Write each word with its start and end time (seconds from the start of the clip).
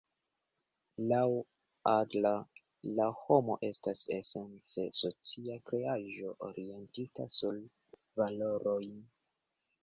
Laŭ 1.09 1.25
Adler 1.91 2.39
la 2.99 3.05
homo 3.25 3.57
estas 3.67 4.01
esence 4.15 4.87
socia 5.01 5.59
kreaĵo, 5.69 6.33
orientita 6.49 7.29
sur 7.37 7.61
valorojn. 8.23 8.99